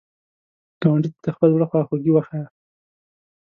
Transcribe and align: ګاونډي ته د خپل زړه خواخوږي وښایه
ګاونډي 0.81 1.09
ته 1.13 1.19
د 1.25 1.27
خپل 1.35 1.49
زړه 1.55 1.65
خواخوږي 1.69 2.11
وښایه 2.13 2.47